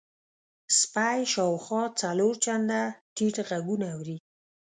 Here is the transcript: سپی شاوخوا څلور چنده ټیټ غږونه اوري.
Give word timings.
سپی 0.79 1.19
شاوخوا 1.33 1.83
څلور 2.01 2.33
چنده 2.45 2.81
ټیټ 3.15 3.35
غږونه 3.49 3.87
اوري. 3.95 4.17